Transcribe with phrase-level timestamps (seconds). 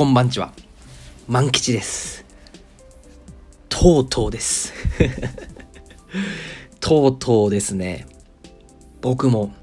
[0.00, 0.54] こんばんちは。
[1.28, 2.24] 万吉です。
[3.68, 4.72] とうとうです。
[6.80, 8.06] とうとうですね。
[9.02, 9.54] 僕も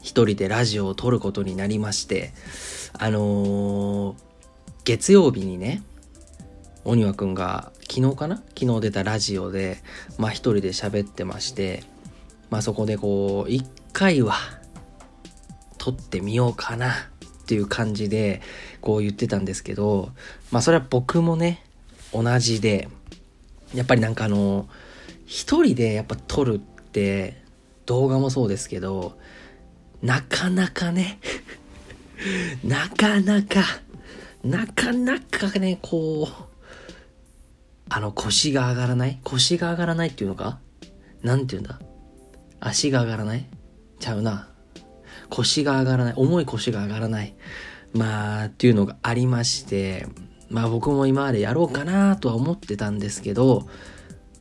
[0.00, 2.32] 一人でラジオを撮ることになりまして、
[2.92, 4.14] あのー
[4.84, 5.82] 月曜日にね、
[6.84, 8.36] おにわくんが昨日かな？
[8.56, 9.82] 昨日出たラジオで、
[10.18, 11.82] まあ一人で喋ってまして、
[12.48, 14.36] まあそこでこう、一回は
[15.78, 16.96] 撮ってみようかなっ
[17.50, 18.42] ていう感じで
[18.80, 20.10] こう言ってたんですけど
[20.50, 21.64] まあそれは僕もね
[22.12, 22.88] 同じで
[23.74, 24.68] やっぱりなんかあの
[25.26, 27.40] 一人でやっぱ撮るって
[27.86, 29.16] 動画もそうですけど
[30.02, 31.18] なかなかね
[32.64, 33.62] なかなか
[34.42, 36.44] なかなかねこう
[37.88, 39.18] あの腰が上がらない？
[39.24, 40.58] 腰が上がらないっていうのか？
[41.22, 41.80] なんて言うんだ？
[42.60, 43.44] 足が上がらない？
[43.98, 44.48] ちゃうな。
[45.28, 46.14] 腰が上がらない。
[46.16, 47.34] 重い腰が上がらない。
[47.92, 50.06] まあっていうのがありまして
[50.48, 53.66] まあ僕も今までやろうかなとは思ってたんですけど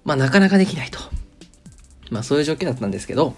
[0.04, 1.00] まあなかなかできないと。
[2.10, 3.36] まあそういう状況だったんですけど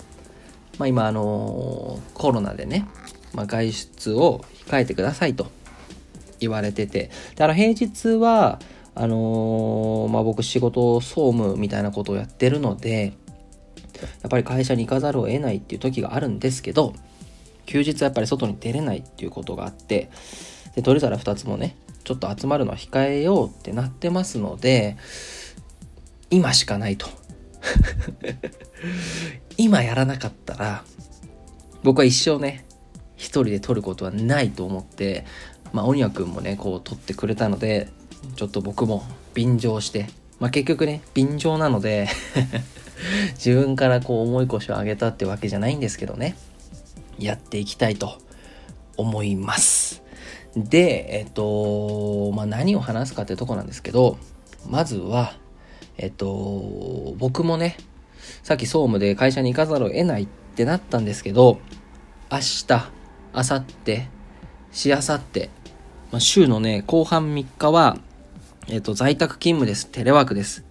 [0.77, 2.87] まあ今あのコロナでね、
[3.33, 5.51] まあ、外出を控えてくださいと。
[6.41, 7.11] 言われてて。
[7.35, 8.59] であの平日は
[8.93, 13.13] あのまあ僕仕事総務みたいなことをやってるので
[14.21, 16.93] やっぱり会社に行かざるを得ないっていう時があるんですけど
[17.71, 20.09] 休日はやっぱり外に出れないっていうことがあって
[20.75, 24.97] で取り皿2つもねちょっと集まるのは控えようってなってますので
[26.29, 27.07] 今しかないと。
[29.57, 30.83] 今やらなかったら
[31.83, 32.65] 僕は一生ね
[33.15, 35.25] 一人で撮ることはないと思って
[35.71, 37.87] まあ鬼くんもねこう撮ってくれたので
[38.35, 42.09] ちょっと僕も便乗してまあ結局ね便乗なので
[43.35, 46.35] 自分からこう重い腰を上げたってわけじゃないんですけどね。
[47.23, 48.17] やっていきたいと
[48.97, 50.03] 思います。
[50.55, 54.17] で、えっと、まあ、何を話すかってとこなんですけど、
[54.69, 55.33] まずは、
[55.97, 57.77] えっと、僕もね、
[58.43, 61.59] さっき総務で会社に行かざるを得ないってなったんですけど、
[62.31, 62.67] 明日、
[63.33, 64.07] 明後日、
[64.71, 65.49] しあさって、
[66.11, 67.97] まあ、週のね、後半3日は、
[68.67, 69.87] えっと、在宅勤務です。
[69.87, 70.65] テレワークです。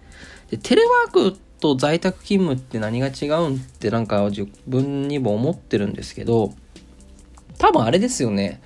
[0.49, 6.53] で、テレワークと在宅勤務って何が違うんってなんか自分にも思ってるんですけど、
[7.57, 8.61] 多分あれですよね。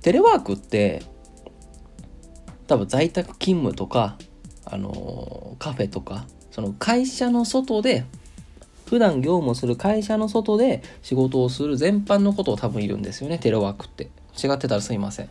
[0.00, 1.02] テレワークって、
[2.66, 4.16] 多分在宅勤務とか、
[4.64, 8.04] あのカフェとか、その会社の外で、
[8.86, 14.10] 普段業務をする会社の外で仕事をする全般のことを多分いるんですよね、テレワークって。
[14.42, 15.28] 違ってたらすいません。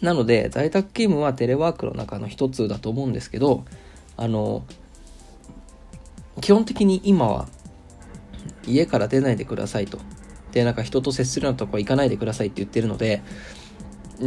[0.00, 3.64] なので在宅勤務はテレワークの中の一つだと思うんですけど
[4.18, 4.64] あの
[6.40, 7.48] 基本的に今は
[8.66, 9.98] 家から出ないでくださいと
[10.52, 13.22] でなんか人と接するようなとこは行かないでくださいって言ってるので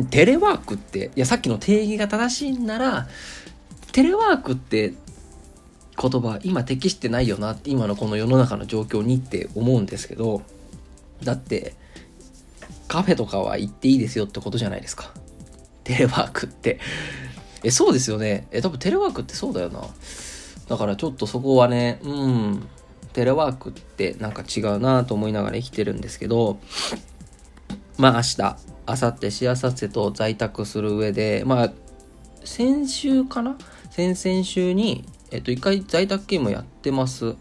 [0.10, 3.08] テレワークっていやさっきの定義が正しいんなら
[3.92, 4.94] テレワークって
[6.02, 10.42] 言葉今適してないよなって今のこの世の中の状況にって思うんですけど
[11.22, 11.76] だって
[12.88, 15.12] カフェとかは行っていいですよってことじゃないですか
[15.84, 16.80] テレワークって。
[17.64, 18.48] え、そうですよね。
[18.52, 19.82] え、多分テレワークってそうだよな。
[20.68, 22.68] だからちょっとそこはね、うん、
[23.14, 26.60] テレワークってなんか違うなと思いながら生きてるんですけど、
[27.98, 28.38] まあ明日、
[28.88, 31.72] 明後日、しあさってと在宅する上で、まあ、
[32.44, 33.58] 先週かな？
[33.92, 37.36] 先々週に、えっと、一回在宅勤務やってます。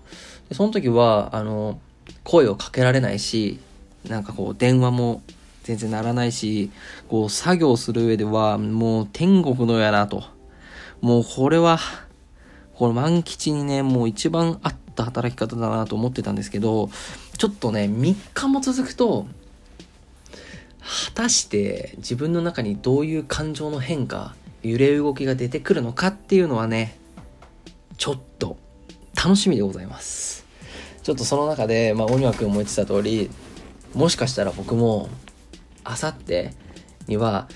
[0.48, 1.78] でその時は、あの、
[2.24, 3.60] 声をかけられないし、
[4.08, 5.22] なんかこう、電話も
[5.64, 6.70] 全然ならないし、
[7.08, 10.24] こう作業する上ではもう天国のやなと。
[11.00, 11.78] もうこれは、
[12.74, 16.90] この万吉にね、もう一番合った働き方だなと思ってたんですけど、
[17.36, 19.26] ちょっとね、3日も続くと、
[20.80, 26.98] 果たして自分の中にどういう感情の変化、揺れ動きが出てくるのかっていうのはね、
[27.96, 28.56] ちょっと
[29.14, 30.44] 楽しみでございます。
[31.02, 33.30] ちょっとその中で、まあ、鬼くんも言ってた通り、
[33.94, 35.08] もしかしたら僕も
[35.84, 36.52] あさって
[37.06, 37.48] には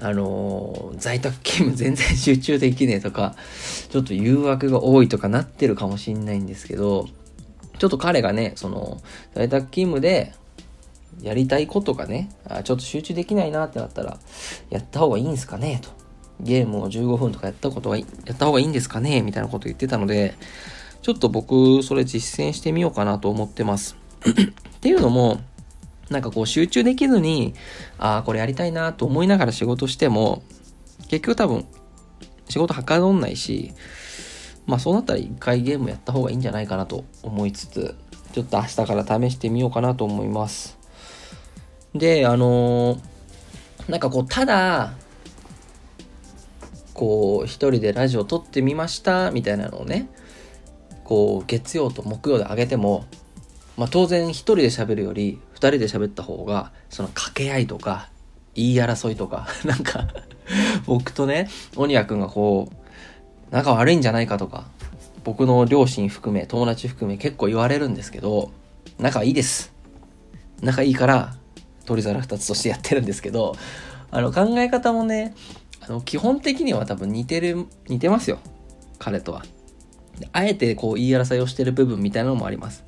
[0.00, 3.34] あのー在宅勤務全然集中できねえとか
[3.90, 7.08] ちょっと誘惑が多いとかなってるかもしんないんですけど
[7.78, 9.00] ちょっと彼がねその
[9.34, 10.32] 在宅勤務で
[11.22, 14.18] やりたいことがねあちょっと集中できないなってなったら
[14.70, 15.98] やった方がいいんすかねと。
[16.40, 20.34] ゲームを15分とかやったことがやった方がいいんですかねみたいなこと言ってたので
[21.02, 23.96] ちょっと僕それ実践してみようかなと思ってます。
[24.22, 25.40] っていうのも
[26.10, 27.54] なんかこう集中できずに、
[27.98, 30.42] ああ、これやりたいなと思いながら仕事しても、
[31.08, 31.66] 結局多分、
[32.48, 33.72] 仕事はかどんないし、
[34.66, 37.94] まあそうなったら一回ゲームやった方がいいんじゃないかなと思いつつ、
[38.32, 40.78] ちょっと明日から試してみようかなと思います。
[41.94, 43.18] で、あのー
[43.88, 44.92] なんかこう、ただ、
[46.92, 50.10] こう、一人でラジオ撮ってみました、みたいなのをね、
[51.04, 53.06] こう、月曜と木曜で上げても、
[53.78, 58.10] まあ当然一人で喋るより、二人で喋った方が、その掛け合いとか、
[58.54, 60.06] 言い争いとか、 なんか、
[60.86, 62.74] 僕とね、鬼谷くんがこう、
[63.50, 64.68] 仲悪いんじゃないかとか、
[65.24, 68.52] 僕の両親含め、友達含め結構言われるんですけど、
[69.00, 69.72] 仲いいです。
[70.62, 71.34] 仲いいから、
[71.86, 73.56] 鳥皿二つとしてやってるんですけど、
[74.12, 75.34] あの考え方もね、
[75.80, 78.38] あの基本的には多分似てる、似てますよ。
[79.00, 79.44] 彼とは。
[80.32, 82.84] あえてこう言い争いをしてる部分みたいなのもあります。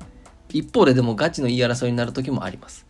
[0.53, 2.85] 一方ででもガチの言い争いになる時もあります。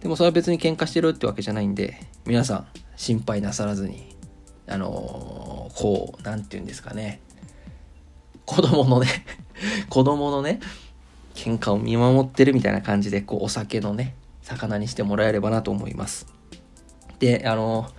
[0.00, 2.66] でもそれは別に喧嘩してるってわけじゃないんで、皆さん
[2.96, 4.16] 心配なさらずに、
[4.66, 7.20] あのーこう、なんて言うんですかね。
[8.46, 9.08] 子供のね、
[9.90, 10.60] 子供のね、
[11.34, 16.26] 喧嘩を見守ってるみたいな感じで、こう、お酒のね、魚にしてもらえればなと思います。
[17.18, 17.90] で、あの、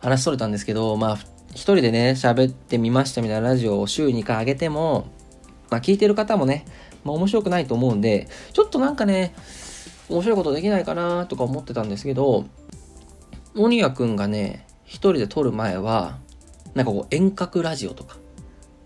[0.00, 1.18] 話それたんですけど、まあ、
[1.50, 5.06] 一人でね、喋ってみましたみたいなラジオを週2回上げても、
[5.70, 6.64] まあ、聞いてる方もね、
[7.04, 9.34] まあ、面白くないと思うんで、ちょっとなんかね、
[10.08, 12.44] 面白いことできないかなとか思ってたんですけど、
[13.56, 16.18] 鬼谷くんがね、一人で撮る前は、
[16.74, 18.16] なんかこう遠隔ラジオとか、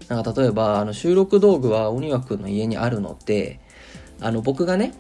[0.09, 3.61] なんか例えば、あの収録道具は鬼谷くんの家にあるので、
[4.21, 4.95] あの僕がね、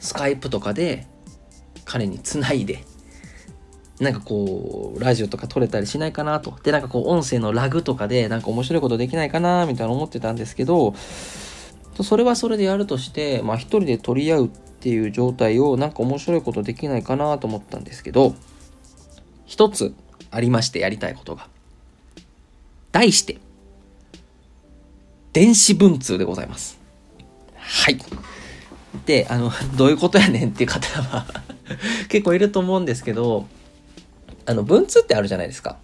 [0.00, 1.06] スカイプとかで
[1.84, 2.84] 彼につないで、
[4.00, 6.56] なんかこう、ラジオとか撮れたりしないかなと。
[6.62, 10.94] で、なんかこう、音声のラグとかで、なんか面白いことできないかな、みたいな思ってたんですけど、
[12.00, 18.34] それはそれでやるとして、まあ一人で取り合うっていう状態を、なんか面白いことできないかなと思ったんですけど、
[19.44, 19.94] 一つ
[20.30, 21.48] ありましてやりたいことが。
[22.92, 23.38] 題して、
[25.32, 26.78] 電子文通でございます。
[27.54, 27.98] はい。
[29.06, 31.26] で、あの、どういうことやねんっていう方は
[32.08, 33.46] 結構いると思うんですけど、
[34.46, 35.78] あの、文通ってあるじゃないですか。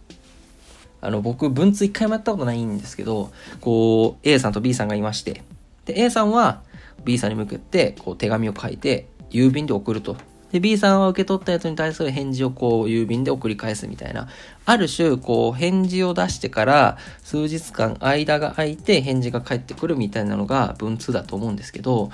[1.00, 3.30] あの、僕、文通一回もやったことないんですけど、
[3.60, 5.42] こう、A さんと B さんがいまして、
[5.88, 6.60] で、A さんは
[7.04, 10.16] B さんに向けて、こう、手紙を書いて、郵便で送ると。
[10.52, 14.28] で、B さんは受け取ったやつに対する返事をこう、郵便で送り返すみたいな。
[14.66, 22.10] ある種、こう、返事を出してから、数日間間が空いて返事が返ってくるみたいなのが文通だと思うんですけど、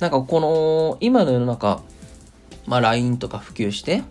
[0.00, 1.82] なんかこの、今の世の中、
[2.66, 4.02] まあ LINE とか普及して、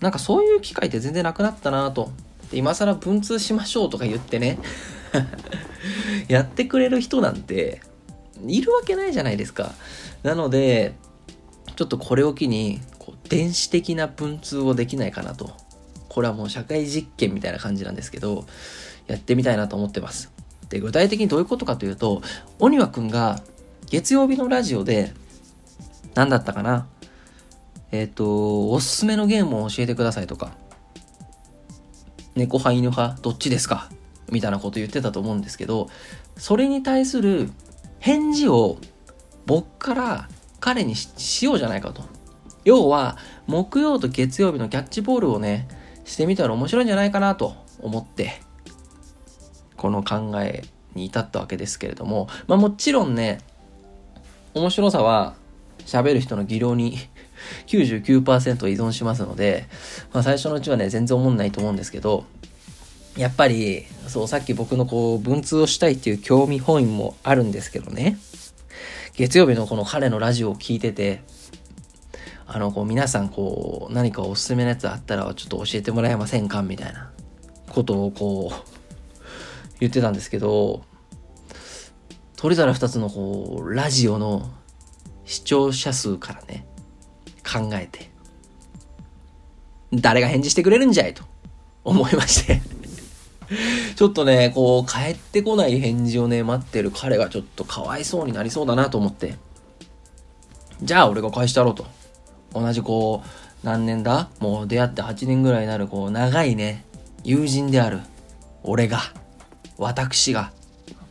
[0.00, 2.10] なんかそういう機会って全然なくなったなと。
[2.50, 4.58] で今更文通しましょうとか言ってね、
[6.28, 7.82] やってくれる人なんて、
[8.46, 9.72] いるわけないじゃないですか。
[10.22, 10.94] なので、
[11.76, 15.52] ちょっとこれを機に、こう電子的な文通をできないかなと。
[16.08, 18.46] これはもう社会実験みたいな感じなんですけど、
[19.06, 20.30] やってみたいなと思ってます。
[20.68, 22.22] で、具体的にどういうことかというと、
[22.58, 23.42] 鬼輪くんが
[23.86, 25.12] 月曜日のラジオで、
[26.14, 26.86] 何だったかな？
[27.90, 30.52] えっ、と、おすすめのゲームを教えてくださいとか、
[32.34, 33.90] 猫派犬派どっちですか？
[34.32, 35.88] みたいなこと言ってたと思うんですけど、
[36.36, 37.50] それに対する
[38.00, 38.78] 返事を
[39.46, 42.02] 僕から彼にしようじゃないかと。
[42.64, 45.68] 要は、木曜と月曜日のキャッチボールをね、
[46.04, 48.40] してみたら面白いんじゃないかなと思って、
[49.76, 50.62] この考え
[50.94, 53.40] に至ったわけですけれども、まあもちろんね、
[54.54, 55.34] 面白さは
[55.80, 56.98] 喋る人の技量に
[57.66, 59.66] 99%依存しますので、
[60.12, 62.24] まあ最初のうちはね、全然思んないと思うんですけど、
[63.16, 68.18] やっぱり、そう、さっき僕のこう、文通をしたいっていう興味本意もあるんですけどね、
[69.14, 71.22] 月曜日のこの彼のラジオを聞いてて、
[72.46, 76.62] あの、こう、皆さん、こう、何かおすすめのやつあったら、ちょっと教えてもらえませんか？
[76.62, 77.10] みたいな
[77.68, 78.72] ことを、こう、
[79.80, 80.82] 言ってたんですけど、
[82.36, 84.50] 鳥皿二つの、こう、ラジオの
[85.24, 86.66] 視聴者数からね、
[87.42, 88.10] 考えて、
[89.92, 91.14] 誰が返事してくれるんじゃい？
[91.14, 91.24] と
[91.84, 92.60] 思いまして。
[93.96, 99.36] ちょっとね、こう、帰ってこない返事をね、待ってる彼がちょっとかわいそうになりそうだなと思って。
[100.82, 101.86] じゃあ、俺が返してやろうと。
[102.54, 104.28] 同じこう、何年だ？
[104.40, 106.84] もう出会って8年ぐらいになる、こう、長いね、
[107.24, 108.00] 友人である、
[108.62, 109.00] 俺が、
[109.78, 110.52] 私が、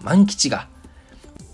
[0.01, 0.67] 万吉が、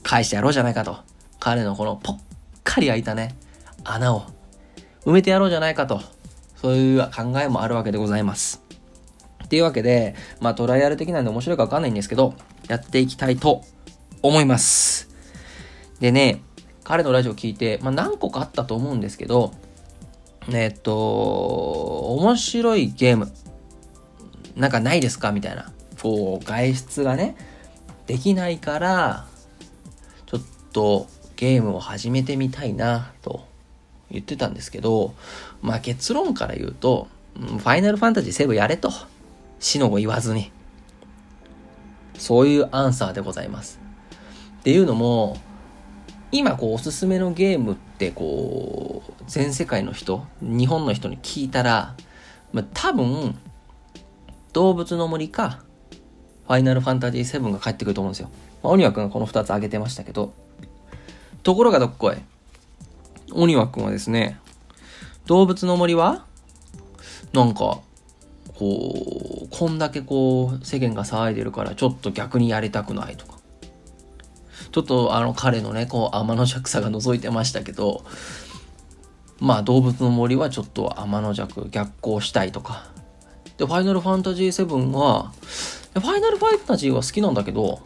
[0.03, 0.97] 返してやろうじゃないかと。
[1.39, 2.19] 彼のこのぽっ
[2.63, 3.35] かり開いたね、
[3.83, 4.23] 穴を
[5.05, 6.01] 埋めてやろうじゃないかと。
[6.55, 8.66] そういう考えもあるわけでございます。
[9.47, 12.33] っていうわけで、まあトライアル的なんで面白いかわかんないんですけど、
[12.67, 13.63] やっていきたいと
[14.21, 15.09] 思います。
[16.01, 16.41] でね、
[16.83, 19.53] 彼のラジオ聞いて、まあ何個かあったと思うんですけど、
[20.51, 20.93] えっと、
[22.17, 23.31] 面白いゲーム、
[24.57, 25.31] なんかないですか？
[25.31, 25.71] みたいな。
[26.01, 27.37] こう、外出がね、
[28.05, 29.27] できないから、
[30.25, 30.41] ちょっ
[30.73, 33.45] とゲームを始めてみたいな、と
[34.11, 35.13] 言ってたんですけど、
[35.61, 38.91] まあ結論から言うと、ファイナルファンタジー7やれと。
[39.59, 40.51] 死の子言わずに。
[42.17, 43.79] そういうアンサーでございます。
[44.59, 45.37] っていうのも、
[46.31, 51.95] 今こうおすすめのゲームってこう、全世界の人、日本の人に聞いたら、
[52.51, 53.37] まあ、多分、
[54.53, 55.63] 動物の森か、
[56.47, 58.29] ファイナルファンタジー7が帰ってくると思うんですよ。
[58.63, 60.33] まあ、鬼くんがこの2つ挙げてましたけど、
[61.43, 62.15] ところがどっこい。
[63.33, 64.39] 鬼くんはですね、
[65.27, 66.25] 動物の森は
[67.33, 67.79] なんか、
[68.57, 73.37] こう、こんだけこう、世間が騒いでるから、ちょっと逆にやりたくないとか。
[74.71, 78.03] ちょっとあの彼のね、こう、天の弱さが覗いてましたけど、
[79.39, 82.87] まあ動物の森はちょっと天の弱逆行したいとか。
[83.57, 85.31] で、ファイナルファンタジー7は、
[85.93, 87.81] ファイナルファンタジーは好きなんだけど、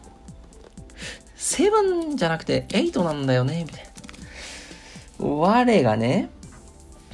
[1.36, 3.84] 7じゃなくて8なんだよね、みたい
[5.20, 5.26] な。
[5.26, 6.30] 我がね、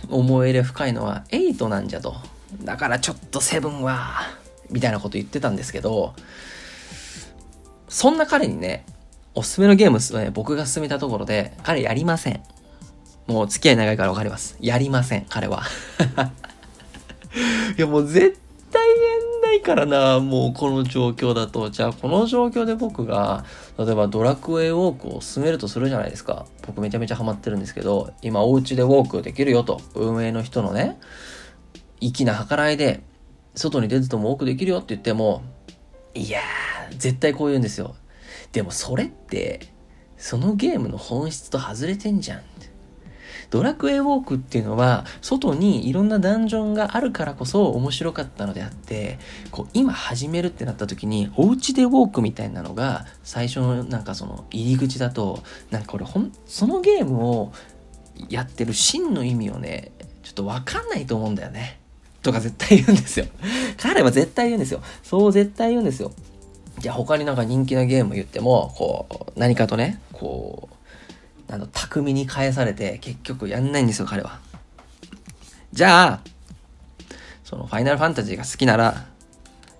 [0.08, 2.14] 思い入れ深いのは8なんじゃと。
[2.62, 4.20] だからちょっとセブンは、
[4.70, 6.14] みたいなこと言ってたんですけど、
[7.88, 8.84] そんな彼にね、
[9.34, 12.42] おすすめのゲームすね、僕が勧めたところで、彼やりません。
[13.26, 14.56] もう付き合い長いからわかります。
[14.60, 15.62] やりません、彼は。
[17.76, 18.38] いやもう絶
[18.72, 21.70] 対やんないからな、もうこの状況だと。
[21.70, 23.44] じゃあこの状況で僕が、
[23.78, 26.46] 例えばドラクエウォークを進めるとするじゃないですか。
[26.66, 29.80] 僕めちゃめちゃハマってるんですけど、今お家でウォークできるよと。
[29.94, 30.98] 運営の人のね、
[32.00, 33.02] 粋な計らいで、
[33.54, 35.42] 外に出ずとも多くできるよって言っても、
[36.14, 37.94] いやー、絶対こう言うんですよ。
[38.52, 39.60] でもそれって、
[40.16, 42.42] そのゲームの本質と外れてんじゃん。
[43.50, 49.18] ドラクエウォークっていうのは、外にいろんなダンジョンがあるからこそ面白かったのであって、
[49.50, 57.52] こう、今始めるってなった時に、お家でウォークみたいなのが、最初のなんかその入り口だと、なんかこれほん、そのゲームを
[58.28, 61.80] やってる真の意味をね、ちょっとわかんないと思うんだよね。
[62.22, 63.26] とか絶対言うんですよ。
[63.78, 64.82] 彼は絶対言うんですよ。
[65.02, 66.12] そう絶対言うんですよ。
[66.78, 74.38] じゃあ他になんか人気なゲーム言っても、こう、何かとね、こう、あの、巧みに返されて、結局やんないんですよ、彼は。
[75.72, 76.20] じゃあ、
[77.42, 79.06] その、ファイナルファンタジーが好きなら、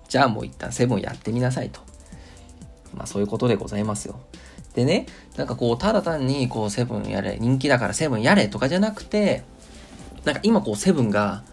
[0.07, 1.81] じゃあもう一旦セブンやってみなさいと。
[2.95, 4.19] まあそういうことでございますよ。
[4.73, 5.05] でね、
[5.37, 9.43] なんかこう、ただ単にこう、セブンやれ、人気だからセブンやれとかじゃなくて、
[10.25, 11.43] なんか今こう、セブンが、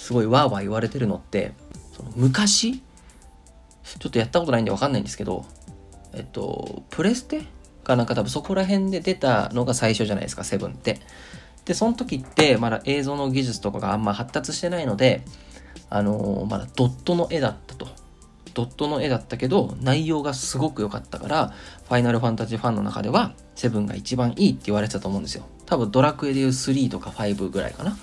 [0.00, 1.52] すごいわーわー言われてるのって、
[1.94, 5.44] その昔、ちょっとやったことないんでわかんないんですけど、
[6.14, 7.42] えっと、プレステ？
[7.84, 11.00] かなんか多分そこら辺で出たのが最初じゃないですか、セブンって。
[11.66, 15.22] で、その時ってまだ映像の技術とかがあんま発達してないので、
[15.90, 17.86] あのー、まだドットの絵だったと。
[18.54, 21.54] ドットの絵だったけど、内容がすごく良かったから、
[21.84, 25.44] ファイナルファンタジーファンの中では、セブンが一番いいって言われてたと思うんですよ。
[25.66, 27.96] 多分ドラクエでいう3とか5ぐらいかな。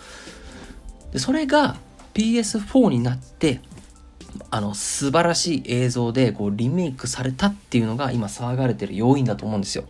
[1.12, 1.76] で、それが、
[2.18, 3.62] PS4 になって、
[4.50, 9.84] あの、素晴らしい映像で、こう、リメイクされたっていうのが、今騒がれてる要因だと思うんですよ。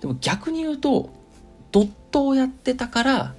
[0.00, 1.10] でも逆に言うと、
[1.70, 3.34] ドットをやってたから、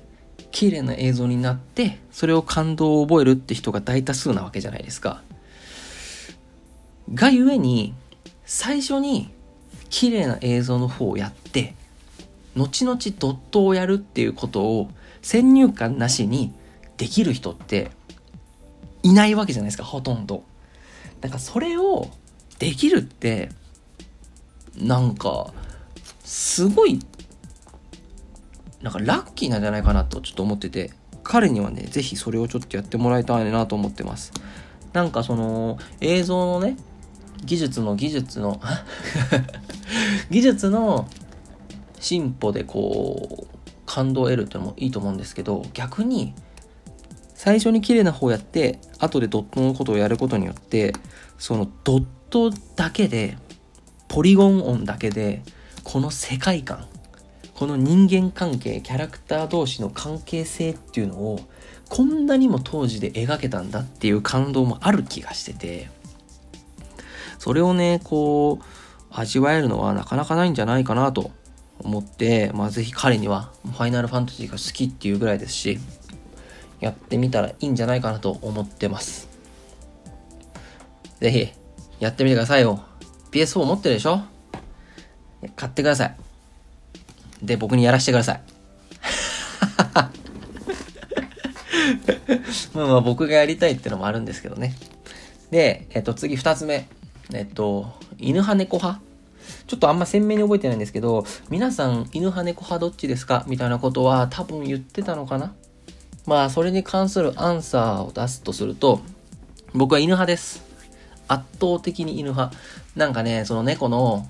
[0.52, 5.22] 綺麗な映像になって、それを感動を覚えるって人が大多数なわけじゃないですか。
[7.14, 7.94] がゆえに、
[8.46, 9.30] 最初に
[9.90, 11.76] 綺麗な映像の方をやって、
[12.56, 14.90] 後々ドットをやるっていうことを
[15.26, 16.54] 先入観なしに
[16.98, 17.90] できる人って
[19.02, 20.44] いないわけじゃないですか、ほとんど。
[21.20, 22.12] だかそれを
[22.60, 23.50] できるって、
[24.78, 25.52] なんか、
[26.24, 27.00] すごい、
[28.84, 30.92] なんかラッキーなんじゃないかなとちょっと思ってて、
[31.24, 34.32] 彼にはね、ぜひそれをちょっとやってもらいたいなと思ってます。
[34.94, 36.78] なんかその、映像のね、
[37.44, 38.62] 技術の技術の
[40.30, 41.10] 技術の
[42.00, 43.55] 進歩でこう、
[43.96, 46.34] 感動を得るっていうのもいいと思うんですけど逆に
[47.34, 50.92] 最初に綺麗な方やって後でドットのことをやることによって
[51.38, 53.38] そのドットだけで
[54.10, 55.44] ポリゴン音だけで
[55.86, 56.90] この世界観
[57.54, 61.40] この人間関係キャラクター同士の関係性っていうのを
[61.88, 65.90] こんなにも当時で描けたんだっていう感動もある気がしてて
[67.40, 68.66] それをねこう
[69.10, 71.32] 味わえるのはなかなかないんじゃないかなと
[71.80, 75.80] 思って、まあ、ぜひ彼にはファイナルファンタジーが好きっていうぐらいですし、
[76.80, 79.28] やってみたらいいんじゃないかなと思ってます。
[81.20, 81.50] ぜひ、
[82.00, 82.84] やってみてくださいよ。
[83.32, 84.22] PS4 持ってるでしょ？
[85.56, 86.16] 買ってください。
[87.42, 88.42] で、僕にやらせてください。
[92.74, 94.76] まあまあ僕がやりたいってのもあるんですけどね。
[95.52, 96.88] で、えっと次二つ目。
[97.34, 99.02] えっと、犬派猫派
[99.68, 103.44] ちょっとあんま鮮明に覚えてないんですけど、皆さん犬派猫派どっちですか？
[103.48, 105.54] みたいなことは多分言ってたのかな？
[106.26, 109.00] まあ、それに関するアンサーを出すとすると、
[109.74, 110.64] 僕は犬派です。
[111.28, 112.56] 圧倒的に犬派。
[112.96, 114.28] なんかね、その猫の、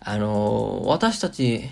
[0.00, 1.68] あのー、私たち、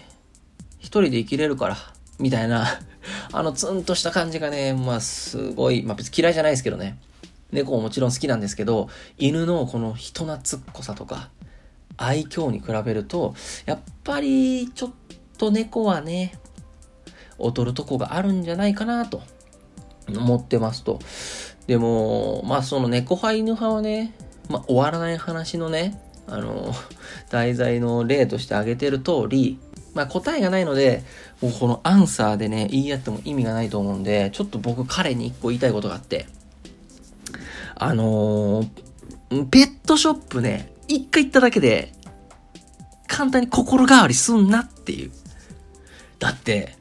[0.78, 1.76] 一人で生きれるから、
[2.18, 2.66] みたいな
[3.32, 6.98] あのツンとした感じがね、まあすごい、まあ別に嫌いじゃないですけどね。
[7.52, 11.30] 猫ももちろん好きなんですけど、犬のこの人懐っこさとか、
[11.96, 13.34] 愛嬌に比べると、
[13.64, 14.90] やっぱりちょっ
[15.38, 16.38] と猫はね、
[17.38, 19.22] 劣るとこがあるんじゃないかなと
[20.08, 20.98] 思ってますと。
[21.66, 24.14] でも、まあその猫派犬派はね、
[24.48, 26.72] まあ終わらない話のね、あの、
[27.30, 29.58] 題材の例として挙げてる通り、
[29.94, 31.02] まあ答えがないので、
[31.40, 36.26] もうこのアンサーでね、言い合っても意味がないと思うんで、ちょっと僕彼に一個言いたいことがあって、
[37.74, 41.92] あのー、ペットショップね、一回行っただけで、
[43.06, 45.12] 簡単に心変わりすんなっていう。
[46.18, 46.76] だって、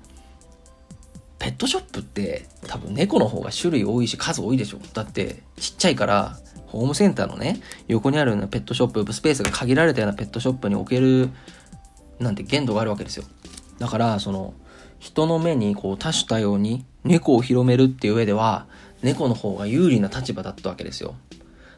[1.39, 4.79] ペットショップって多分猫の方が種類多いし数多いでしょ。
[4.93, 11.29] だってちっちゃいからホームセンターのね、横にあるようなペットショップ、スペースが限られたようなペットショップに置ける
[12.19, 13.25] なんて限度があるわけですよ。
[13.79, 14.53] だから、その、
[14.99, 18.65] 人の目にこう多種多様に猫を広めるっていう上では、
[19.03, 21.15] 猫の方が有利な立場だったわけですよ。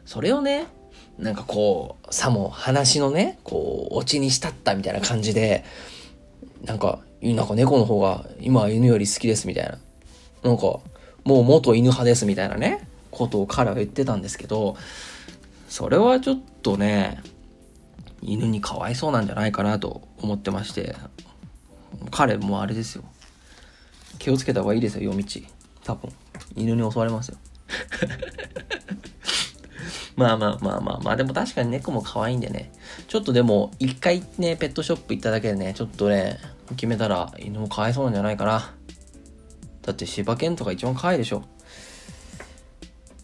[0.06, 0.66] それをね、
[1.18, 5.64] なんかこう、さも話のね、こう、オチにしたったみたいな感じで、
[6.64, 9.78] なんか、なんか猫の方が今は犬より好きですみたいな。
[10.42, 10.62] なんか、
[11.24, 14.76] もう元犬派ですみたいなね、ことを彼は言ってたんですけど、
[15.68, 17.20] それはちょっとね、
[18.22, 20.94] 犬にかわいそうなんじゃないかなと思ってまして、
[22.12, 23.04] 彼もあれですよ。
[24.18, 25.40] 気をつけた方がいいですよ、夜道。
[25.84, 26.12] 多分。
[26.54, 27.38] 犬に襲われますよ。
[30.16, 32.72] まあまあまあまあまあ、でも確かに猫も可愛いんでね。
[33.06, 36.38] ちょっとでも、一回ね、ペットショップ行っただけでね、ちょっとね、
[36.70, 38.74] 決めたら犬も可哀想なんじゃないかな。
[39.82, 41.44] だって柴犬とか一番可愛いでしょ。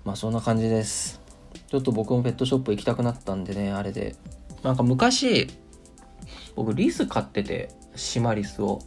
[0.05, 1.21] まあそんな感じです。
[1.69, 4.17] ちょっと僕もペットショップ行きたくなったんでね、あれで。
[4.63, 5.49] なんか昔、
[6.55, 8.81] 僕リス飼ってて、シマリスを。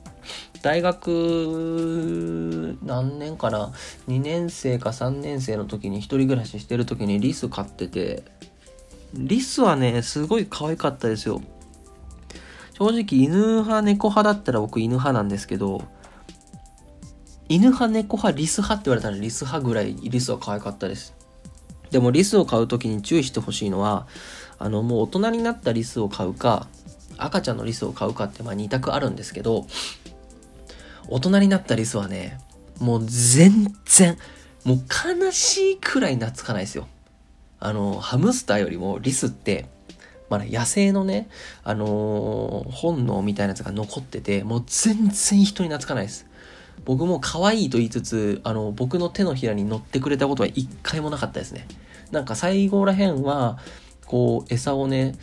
[0.61, 3.71] 大学何年かな
[4.07, 8.23] ？2年生か3年生の時に一人暮らししてる時にリス飼ってて。
[9.13, 11.41] リスはねすごい可愛かったですよ。
[12.77, 15.81] 正直犬派猫派だったら僕犬派なんですけど
[17.49, 21.15] 犬派猫派リス派って言われたらリス派ぐらいリスは可愛かったです。
[21.89, 24.07] でもリスを飼う時に注意してほしいのは
[24.59, 26.67] あのもう大人になったリスを飼うか
[27.17, 29.65] 赤ちゃんのリスを飼うかってまあ2択あるんですけど
[31.09, 32.39] 大人になったリスはね
[32.79, 34.17] もう全然
[34.63, 36.87] もう悲しいくらい懐かないですよ
[37.59, 39.65] あのハムスターよりもリスって
[40.29, 41.29] まだ野生のね、
[41.63, 46.27] あのー、本能みたいなやつが残ってて、もう全然人に懐かないです。
[46.85, 51.67] 僕も可愛いと言いつつ、あの、僕の手のひらに乗ってくれたことは一回もなかったですね。
[52.11, 53.57] なんか最後らへんは、
[54.05, 55.15] こう、餌をね、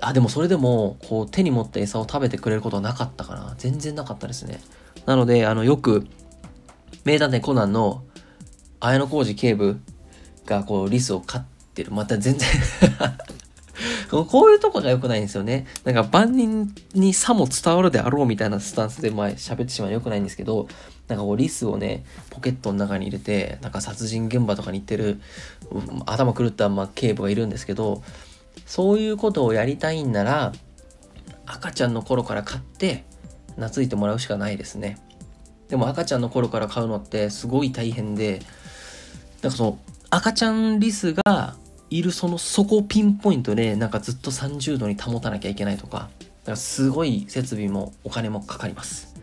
[0.00, 3.54] あ、でもそれでも、こう、手に持った餌を食べてくれることはなかったかな。
[3.58, 4.60] 全然なかったですね。
[5.06, 6.06] なので、あの、よく、
[7.04, 8.02] 名探偵コナンの、
[8.80, 9.80] 綾小路警部
[10.46, 11.92] が、こう、リスを飼ってる。
[11.92, 12.48] また全然
[14.10, 15.66] こういうとこが良くないんですよね。
[15.84, 20.68] なんか万人にさも伝わるであろうみたいなスタンスで前喋ってしまう良くないんですけど、
[21.08, 25.20] なんかこうリスをね、ポケットの中に入れて、なんか殺人現場とかに行ってる、
[26.06, 28.02] 頭狂ったまあ警部がいるんですけど、
[28.66, 30.52] そういうことをやりたいんなら、
[31.46, 33.04] 赤ちゃんの頃から飼って、
[33.56, 34.98] 懐いてもらうしかないですね。
[35.68, 38.40] でも赤ちゃんの頃から飼うのってすごい大変で、
[39.42, 39.78] なんかその
[40.10, 41.56] 赤ちゃんリスが
[41.90, 46.08] いるそのそこをピンポイントでなんかずっと30度に保たなきゃいけないとか、
[46.44, 49.14] だかすごい設備もお金もかかります。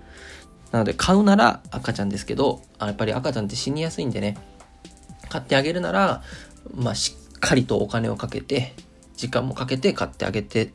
[0.71, 4.37] なので買うなら赤ちゃんですけど、やっぱり赤ちゃんって死にやすいんでね、
[5.29, 6.23] 買ってあげるなら、
[6.73, 8.73] まあしっかりとお金をかけて、
[9.17, 10.71] 時間もかけて買ってあげて、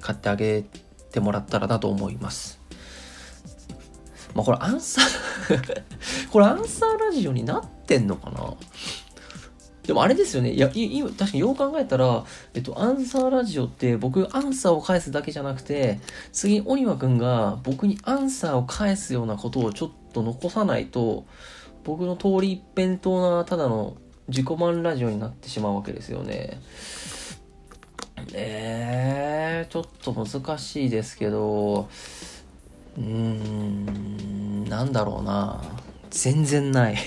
[0.00, 0.64] 買ってあげ
[1.12, 2.58] てもらったらなと思います。
[4.34, 5.82] まあこれアンサー
[6.32, 8.54] これアンサーラジオになってんのかな？
[9.82, 10.52] でもあれですよね。
[10.52, 16.00] いや、今、確かによう考えたら、えっと、アンサーラジオって僕、アンサーを返すだけじゃなくて、
[16.32, 21.24] 次、オニワくんが僕にアンサーを返すようなことをちょっと残さないと、
[21.82, 23.96] 僕の通り一辺倒な、ただの
[24.30, 26.60] 自己満ラジオになってしまうわけですよね。
[28.32, 31.88] えー、ちょっと難しいですけど、
[32.96, 35.60] うーん、なんだろうな。
[36.10, 36.94] 全然ない。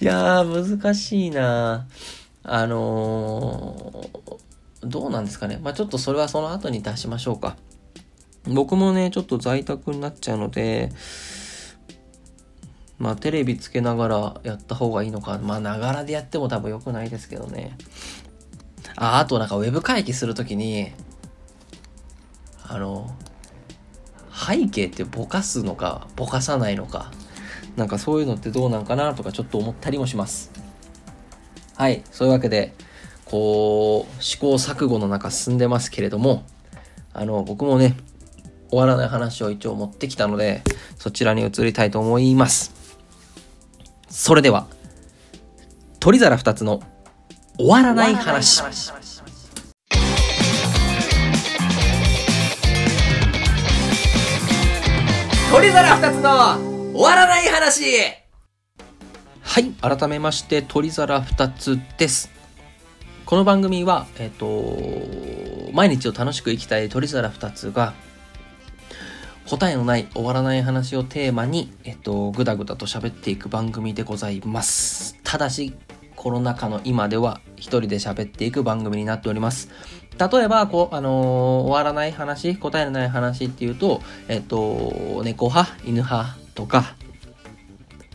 [0.00, 1.88] いやー、難しいな
[2.44, 5.58] あのー、どうなんですかね。
[5.60, 7.56] まあちょっとそれはその後に出しましょうか。
[8.44, 10.90] 僕もね、ちょっと在宅になっちゃうので、
[13.00, 15.38] まあテレビつけながらやった方がいいのか。
[15.42, 17.76] まあながらでやっても多分良くないですけどね。
[18.94, 20.92] あ、あとなんかウェブ会議するときに、
[22.62, 23.10] あの、
[24.30, 27.10] 背景ってぼかすのか、ぼかさないのか。
[27.74, 30.52] なんかそういうのってどうなんかなとかちょっと思ったりもします。
[31.76, 32.04] はい。
[32.10, 32.74] そういうわけで、
[33.24, 36.44] こう、試行錯誤の中進んでますけれども、
[37.14, 37.96] あの、僕もね、
[38.68, 40.62] 終わらない話を一応持ってきたので、
[40.98, 42.79] そちらに移りたいと思います。
[44.10, 44.66] それでは、
[46.00, 46.82] 鳥皿二つの
[47.56, 48.60] 終わらない話。
[55.52, 57.84] 鳥皿二つの終わらない話
[59.42, 62.30] はい、改めまして鳥皿二つです。
[63.26, 67.94] この番組は、えっ、と、毎日を楽しく生きたい鳥皿二つが、
[69.50, 75.16] 答えのない終わらない話をテーマに、えっと、ぐだぐだと喋っていく番組でございます。
[75.24, 75.74] ただし、
[76.14, 79.68] コロナ禍の今では一人で喋っていく番組になっております。
[80.20, 86.94] 例えば、こう、あのー、終わらない話、答えのない話っていうと、えっと、猫派、犬派とか、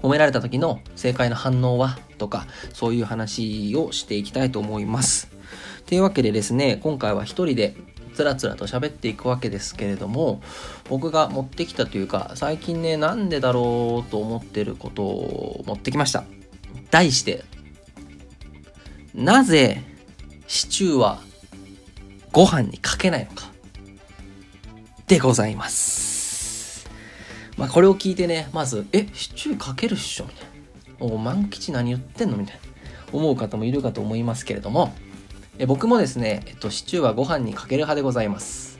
[0.01, 5.29] 褒められた時の正解の反応はとか、そういう話をしていきたいと思います。
[5.85, 7.75] というわけでですね、今回は一人で
[8.15, 10.41] つらつらと喋っていくわけですけれども
[10.89, 16.23] 僕が持ってきたというか最近ねなんでだろうと思ってることを持ってきました。
[16.89, 17.43] 題して
[19.13, 19.83] なぜ
[20.47, 21.19] シチューは
[22.31, 23.49] ご飯にかけないのか
[25.07, 26.89] でございます。
[27.57, 31.15] まあこれを聞いてねまずえシチューかけるっしょみたいな。
[31.15, 32.61] お万吉何言ってんのみたいな。
[33.11, 34.93] 思う方もいるかと思いますけれども
[35.57, 38.79] え僕もですね、えっと、シチューはご飯にかける派でございます。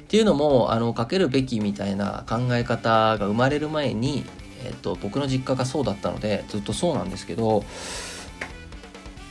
[0.00, 4.24] っていうのも、あの、かけるべきみたいな考え方が生まれる前に、
[4.64, 7.62] えっと、僕の実家がそうだったので、ずっとそうなんですけど、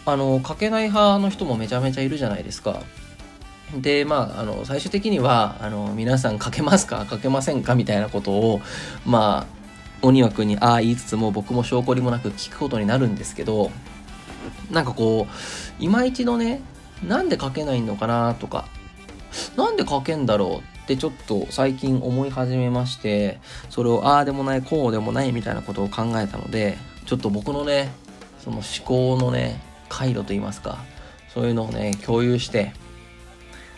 [0.05, 2.81] あの、かけない派の人もめちゃめちゃいるじゃないですか。
[3.75, 8.61] で、まあ、あの、最終的には、あの、皆さんかけますかかけませんかみたいなことを、
[9.03, 9.57] まあ、
[10.01, 13.71] 鬼枠にああ言いつつも僕も証拠りもなく聞くことになるんですけど、
[14.71, 15.33] なんかこう、
[15.79, 16.61] 今一度ね、
[17.05, 18.67] なんで書けないのかなとか、
[19.55, 27.91] なんで書けんだろうってちょっと最近思い始めまして、それをああでもない、こうでもないみたいなことを考えたので、ちょっと僕のね、
[28.43, 30.79] その思考のね、回路といいますか、
[31.33, 32.73] そういうのをね、共有して、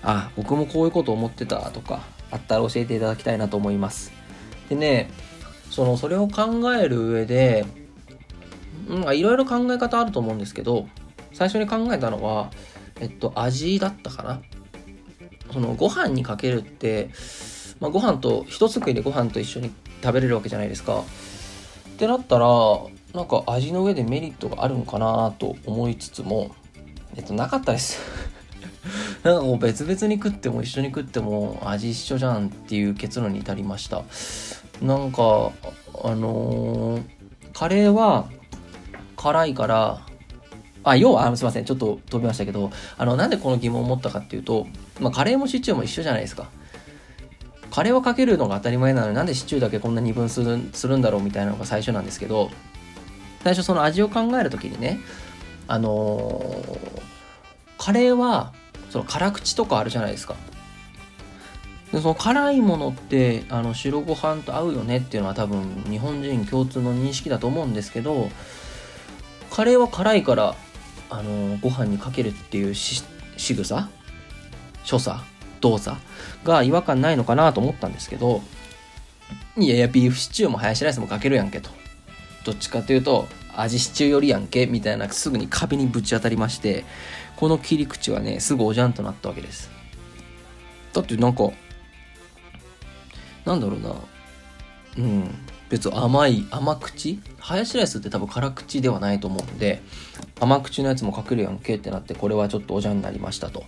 [0.02, 4.12] あ、僕もこういうこと思ってたとか、あったら教えていただきたいなと思います。
[4.70, 5.10] でね、
[5.72, 7.66] その、それを考える上で、
[8.90, 10.88] いろいろ考え方あると思うんですけど、
[11.34, 12.52] 最初に考えたのは、
[13.00, 14.42] えっと、味だったかな。
[15.52, 17.10] その、ご飯にかけるって、
[17.80, 19.72] まあ、ご飯と、一作りでご飯と一緒に
[20.02, 21.00] 食べれるわけじゃないですか。
[21.00, 21.04] っ
[21.98, 22.48] てなったら、
[23.14, 26.56] なんか味の上でメリットがあるんかなと思いつつも、
[27.16, 28.00] えっと、なかったです。
[29.24, 34.04] なんかもう別々に食っても一緒に食っても味一緒じゃんっていう結論に至りました。
[34.82, 35.52] なんか、
[36.04, 37.04] あのー、
[37.54, 38.30] カレーは
[39.22, 40.02] 辛いから、
[40.84, 44.66] あ、要は、あのすいません、ちょっと飛びましたけど、あの、なんでこの疑問を持ったかっていうと、
[45.02, 46.50] まあ、カレーもシチューも一緒じゃないですか。
[47.70, 52.50] カレーをかけるのが当たり前なのになんでシチューだけこんな二分するするんだろうみたいなのが最初なんですけど、
[53.44, 55.00] 最初その味を考えるときにね、
[55.68, 57.02] あのー、
[57.78, 58.54] カレーは、
[58.90, 60.36] その辛口とかあるじゃないですか。
[61.92, 68.30] でその辛いものってあの白ご飯と合うよねっていうのは多分日本人共通の認識だと思うんですけど
[69.60, 70.56] カレーは辛いから、
[71.10, 73.04] あの、ご飯にかけるっていうし
[73.36, 73.90] 仕草
[74.86, 75.20] 所作？
[75.60, 75.98] 動作？
[76.46, 78.42] が違和感ないのかなと思ったんですけど、
[79.58, 81.72] いやいや、ビーフシチューもハヤシライスもかけるやんけと。
[82.46, 86.86] どっちかというと、味シチューよりやんけみたいなすぐに壁にぶち当たりまして、
[87.36, 89.70] この切り口はね、すぐおじゃんとなったわけです。
[90.94, 91.52] だってなんか、
[93.44, 93.94] なんだろうな。
[95.00, 95.36] うん。
[95.70, 97.20] 別甘い甘口？
[97.40, 99.82] ハヤシライスって多分辛口ではないと思うんで
[100.40, 103.64] 甘口のやつもかけるやんけってなってこれはちょっとおじゃんになりましたと。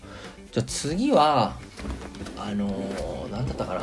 [0.52, 1.56] じゃあ次は
[2.38, 3.76] あのー、何だったか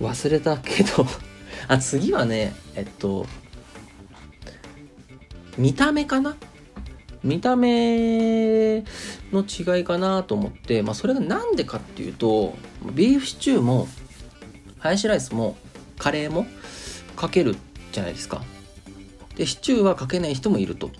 [0.00, 0.06] な？
[0.06, 1.06] 忘れたけど。
[1.68, 3.26] あ次はねえっと
[5.58, 6.36] 見た目かな？
[7.22, 8.84] 見た目
[9.32, 12.54] の違いかなと思って、まあ、それが何でかっていうと
[12.92, 13.88] ビーフシチューも
[14.78, 15.56] ハヤシライスも
[16.04, 16.46] カレーも
[17.16, 17.56] かける
[17.92, 18.42] じゃないですか。
[19.36, 20.88] で、シチューはかけない人もいると。
[20.88, 20.90] っ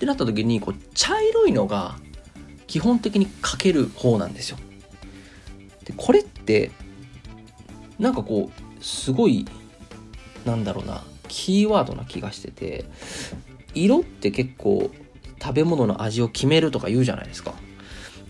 [0.00, 1.96] てなった時にこう茶色いのが
[2.66, 4.56] 基本的にかける方なんですよ
[5.84, 6.70] でこれって
[7.98, 9.44] なんかこうすごい
[10.46, 12.86] なんだろうなキーワードな気がしてて
[13.74, 14.90] 色って結構
[15.38, 17.52] 食べ物の味を決めるとか言うじゃないですか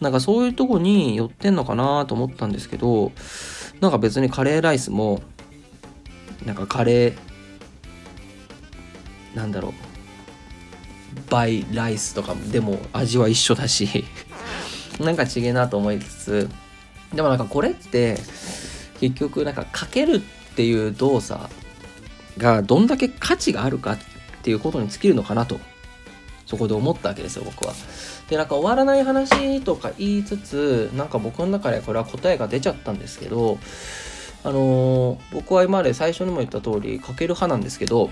[0.01, 3.13] なんかそういうとこに寄ってんのかなと思ったんですけど
[3.81, 5.23] なんか別にカレーライスも
[6.45, 7.17] なんかカレー
[9.35, 9.73] なんだろう。
[11.31, 14.05] バイライスとかでも味は一緒だし。
[14.99, 16.49] なんか違えなと思いつつ。
[17.15, 18.19] でもなんかこれって
[19.01, 20.21] 結局なんかかけるっ
[20.55, 21.41] ていう動作
[22.39, 23.99] がどんだけ価値があるかっ
[24.43, 25.59] ていうことに尽きるのかなと。
[26.51, 27.73] そこで思ったわけですよ僕は。
[28.29, 33.59] でなんか終わらない話とか言いつつなんか僕の中でこれは答えが出ちゃったんですけど
[34.43, 38.11] あのー、僕は今まで最初にも言った通りかける派なんですけど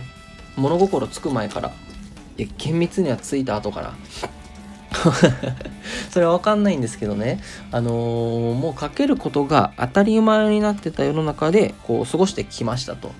[0.56, 1.72] 物心つく前から
[2.36, 3.94] いや厳密にはついた後から。
[6.10, 7.40] それは分かんないんですけどね。
[7.70, 13.12] あのー、もうかけることが当たり前になってた世の中でこう過ごしてきましたと。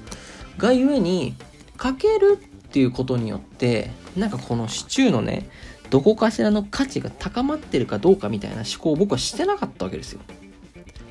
[0.57, 1.35] がゆえに
[1.77, 5.49] かけるっていうことによってなんかこのシチューのね
[5.91, 10.21] どこかしらの価値が高まってるかどうかみたいな思考を僕はしてなかったわけですよ。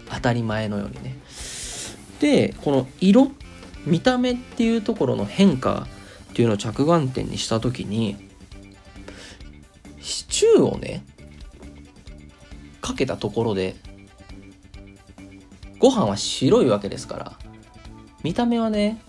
[0.10, 1.18] 当たり前のようにね。
[2.20, 3.32] でこの色
[3.86, 5.88] 見た目っていうところの変化
[6.32, 8.18] っていうのを着眼点にした時に
[10.02, 11.06] シチューをね
[12.82, 13.76] かけたところで
[15.80, 17.34] ご飯は白いわけですから
[18.24, 19.02] 見た目はね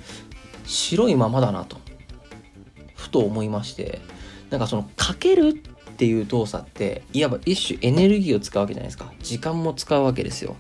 [0.65, 1.79] 白いままだなと
[2.95, 4.01] ふと思いまして
[4.51, 5.53] なんかそのかけるっ
[5.99, 9.13] ていう動作っていわば一種エネルギーを使うわけじゃないですか。
[9.21, 10.57] 時間も使うわけですよ。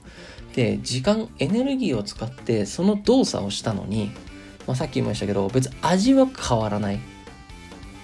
[0.58, 4.10] で時間エネルギーを使ってその動作をしたのに、
[4.66, 6.98] まあ、さっき言いましたけど別に味は変わらない。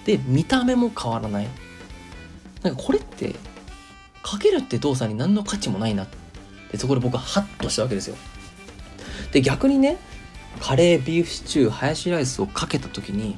[0.05, 1.49] で見た目も変わらない。
[2.63, 3.35] なんかこれって
[4.23, 6.07] かけるって動作に何の価値もないなっ
[6.71, 8.15] てそこで僕はハッとしたわけですよ。
[9.33, 9.99] で逆にね
[10.61, 13.37] カレービーフシチューハヤシライスをかけた時に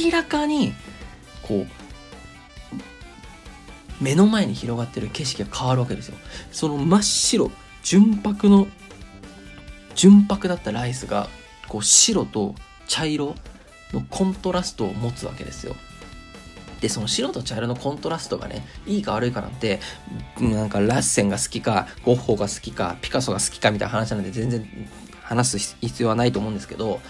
[0.00, 0.74] 明らかに
[1.42, 1.66] こう
[4.00, 6.14] 目の前に広がってる景色が変わるわけですよ。
[6.52, 7.50] その真っ白
[7.84, 8.66] 純白の
[9.94, 11.28] 純白だったライスが
[11.68, 12.54] こう白と
[12.88, 13.34] 茶色
[13.92, 15.76] のコントラストを持つわけですよ。
[16.80, 19.80] でその白と茶色のコントラストがねいいか悪いかなんて
[20.38, 24.66] なんかラッセンが好きかゴッホが好きかピカソが好きかみたいな話なんで全然
[25.22, 27.00] 話す必要はないと思うんですけど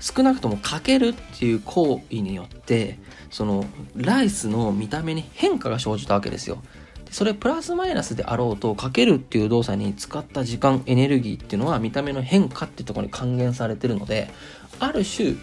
[0.00, 2.98] 少なくともかけるっていう行為によって
[3.30, 6.62] そのライスの見た目に変化が生じたわけですよ。
[7.10, 14.30] それプラスマイナスであろうとかけるっていう動作に使った時間エネルギーっていうのは見た目の変化っていうところに還元されてるので
[14.78, 15.34] ある種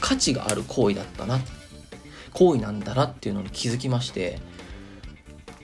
[0.00, 1.40] 価値がある行為だったな
[2.32, 4.38] 行為なんだなっていうのに気づきまして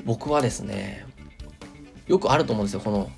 [0.05, 1.05] 僕はですね
[2.07, 3.11] よくあると思うんですよこの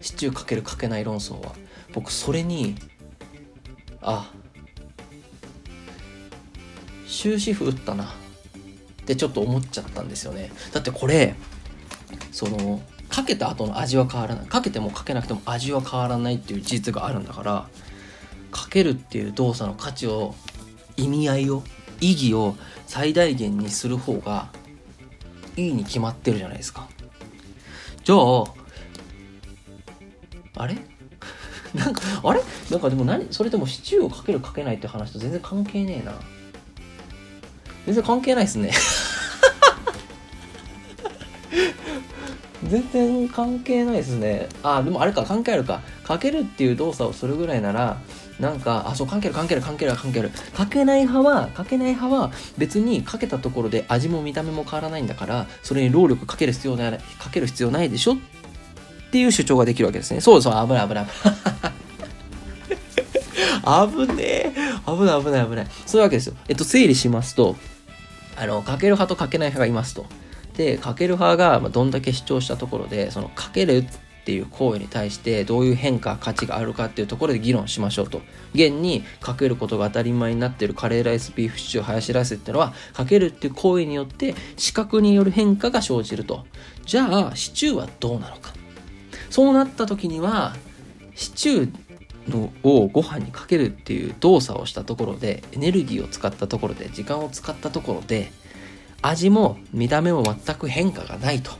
[0.00, 1.54] シチューかけるかけない論争は。
[1.92, 2.76] 僕それに
[4.02, 4.30] あ
[7.08, 8.08] 終止符打ったなっ
[9.06, 10.50] てちょっと思っちゃったんですよね。
[10.72, 11.34] だってこれ
[12.36, 14.46] そのかけた後の味は変わらない。
[14.46, 17.66] かけてもかけなくても味は変わらないっていう事実があるんだから
[18.50, 20.34] かけるっていう動作の価値を
[20.98, 21.62] 意味合いを
[21.98, 22.54] 意義を
[22.86, 24.50] 最大限にする方が
[25.56, 26.86] いいに決まってるじゃないですか。
[28.04, 28.44] じゃあ
[30.62, 30.76] あれ？
[31.74, 32.42] なんかあれ？
[32.70, 33.28] なんかでも何？
[33.30, 36.12] それでもシチューをかけるかけないって話と全然関係ねえな。
[37.86, 38.72] 全然関係ないですね。
[42.64, 44.48] 全然関係ないですね。
[44.62, 45.80] あでもあれか関係あるか。
[46.04, 47.98] かけるっていう動作をするぐらいなら
[48.40, 50.30] なんかあそう関係ある関係ある関係ある関係ある。
[50.54, 58.14] かけない派はかけない派は別にかけたところで味も見た目も変わらないんだからそれに労力かける必要ないかける必要ないでしょ？
[58.14, 58.16] っ
[59.10, 60.20] ていう主張ができるわけですね。
[60.20, 61.72] そうそう危ない危ない危ない。
[64.06, 64.52] 危ねえ。
[64.86, 65.66] 危ない危ない危ない。
[65.86, 66.34] そういうわけですよ。
[66.48, 67.56] えっと整理しますと
[68.36, 70.06] あのかける派とかけない派がいますと。
[70.78, 73.84] かける派がどんだけ主張したところでそのかけるっ
[74.26, 78.22] ていう行為に対してどういう変化価値があるかっていうところで議論しましょうと。
[78.54, 86.44] 現にかけることが当たり前になってるカレーライスビーフシチューハヤシライスっていうのはかけるっていう行為によって視覚による変化が生じると。
[86.84, 88.52] じゃあシチューはどうなのか。
[89.30, 90.56] そうなった時には
[91.14, 98.32] シチューのをご飯にかけるっていう動作をしたところでエネルギーを使ったところで時間を使ったところで
[99.08, 101.52] 味も見た目も全く変化がないと。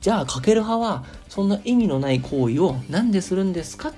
[0.00, 3.92] じゃあかける派はそんな意味のない行為を何でするんですかっ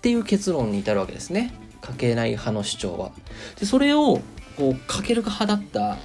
[0.00, 1.54] ていう結論に至るわけですね。
[1.80, 3.12] かけない派の主張は。
[3.60, 4.20] でそれを
[4.56, 5.98] こうかける派だった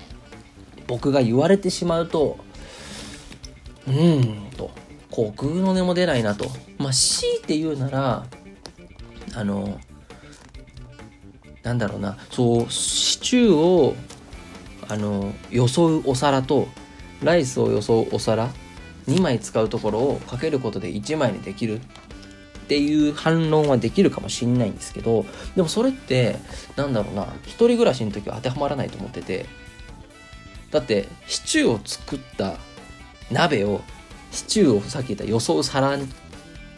[0.88, 2.38] 僕が言われてしまうと
[3.88, 4.72] うーんと
[5.10, 6.46] こうグーの音も出ないなと。
[6.78, 8.26] まあ強いて言うなら
[9.36, 9.80] あの
[11.64, 13.96] なんだろうなそうシチューを
[14.90, 16.68] あのよそうお皿と
[17.22, 18.50] ライスをよそうお皿
[19.08, 26.38] 2枚使うところをかけることで1枚にできるっていう反論はできるかもしんないんですけどでもそれって
[26.76, 29.46] なんだろうな一人暮らしの時は当てはまらないと思ってて
[30.72, 32.56] だってシチューを作った
[33.32, 33.82] 鍋を
[34.32, 36.00] シチューをさっき言った予想皿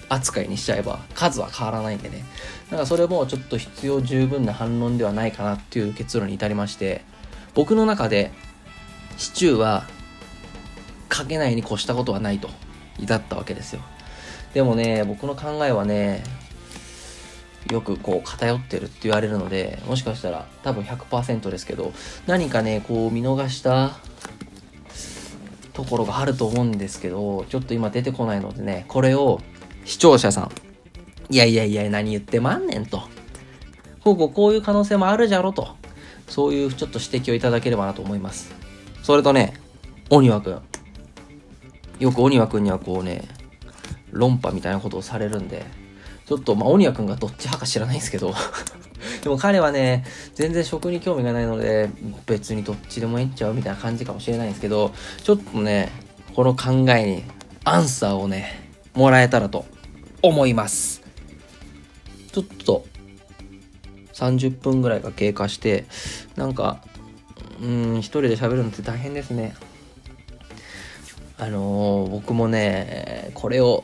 [0.09, 2.23] 扱いにしちゃえば数は変わらないんでね。
[2.69, 7.03] だからそれもちょっと必要十分な反論ではないかなっていう結論に至りまして。
[7.55, 8.31] 僕の中で
[9.17, 9.87] シチューは
[11.09, 12.49] かけないに越したことはないと
[12.99, 13.81] 至ったわけですよ。
[14.53, 16.23] でもね僕の考えはね
[17.71, 21.93] よくこう偏ってるって言われるのでもしかしたら多分100%ですけど
[22.27, 23.97] 何かねこう見逃した
[25.73, 29.41] ところがあると思うんですけどちょっと今出てこないのでねこれを
[29.83, 30.51] 視聴者さん
[31.29, 33.01] いやいやいや何言ってまんねんと。
[34.03, 35.75] こうこうこういう可能性もあるじゃろと。
[36.27, 38.53] そういうちょっと指摘をいただければなと思います。
[39.03, 39.53] それとね
[40.09, 40.61] 鬼輪くん
[41.99, 43.27] よく鬼輪くんにはこうね
[44.11, 45.65] 論破みたいなことをされるんで。
[46.25, 48.33] ちょっとまあ鬼輪くんがどっち派か知らないんですけど。
[49.21, 51.89] でも彼はね全然食に興味がないので
[52.25, 55.91] 別にどっちでもええんちゃうみたいな感じかもしれないんですけどちょっとね
[56.35, 57.23] この考えに
[57.63, 59.65] アンサーをねもらえたらと
[60.21, 61.01] 思います。
[62.31, 62.85] ちょっと
[64.15, 65.85] 30分ぐらいが経過して
[66.35, 66.81] なんか
[67.61, 69.55] うん一人で喋るのって大変ですね。
[71.37, 73.83] あのー僕もねこれを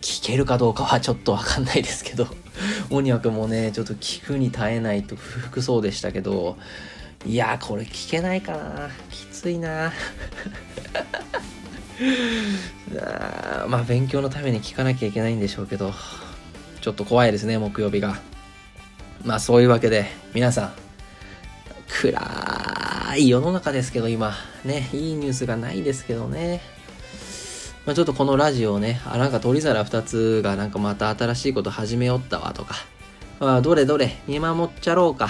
[0.00, 2.26] 聞けるかどうかはちょっとわかんないですけど
[2.90, 6.58] 鬼くもねちょっと聞くに耐えないと不服そうでしたけど
[7.24, 8.90] いやこれ聞けないかな。
[9.10, 9.92] きついな
[13.00, 15.94] あまあ勉強のために聞かなきゃいけないんでしょうけど
[16.80, 18.18] ちょっと怖いですね木曜日が。
[19.24, 20.72] まあそういうわけで皆さん
[21.88, 24.32] 暗い世の中ですけど今。
[24.64, 26.60] ねいいニュースがないですけどね。
[27.84, 32.74] まあ、ちょっとこのラジオねあなんか鳥皿2つがなんかまた新しいこと始めよったわとか、
[33.40, 35.28] まあ、どれどれ見守っちゃろうか。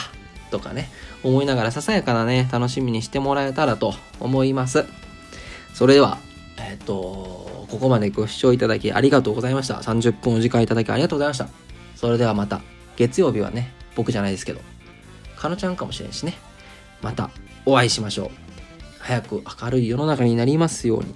[0.51, 0.91] とかね。
[1.23, 4.85] 思いながらささやかなね楽しみにしてもらえたらと思います。
[5.75, 6.19] それでは
[6.59, 9.77] えっ、とここまでご視聴いただきありがとうございました。
[9.77, 11.49] 30分お時間いただきありがとうございました。
[11.95, 12.61] それではまた
[12.97, 14.63] 月曜日はね僕じゃないですけど
[15.37, 16.39] かのちゃんかもしれんしね
[17.03, 17.29] また
[17.67, 18.31] お会いしましょう
[18.99, 21.15] 早く明るい世の中になりますように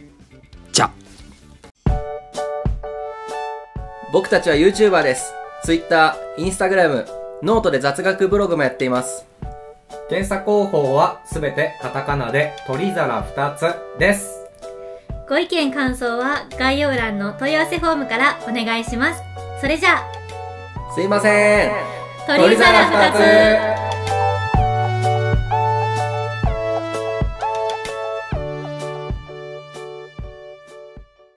[0.70, 1.04] じゃあ
[4.12, 5.32] 僕たちは YouTuber です。
[5.64, 7.06] Twitter、Instagram、
[7.42, 9.26] ノートで雑学ブログもやっています。
[10.08, 14.46] 検査方法はすべてカタカナで鳥皿2つです。
[15.28, 19.22] ご意見感想は概要欄の問い合わせフォームからお願いします。
[19.60, 22.03] それじゃあ、すいません。
[22.26, 23.93] 鳥皿2つ。